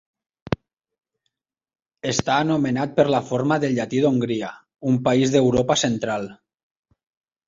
[2.11, 4.49] Està anomenat per la forma en llatí d'Hongria,
[4.93, 6.27] un país d'Europa central.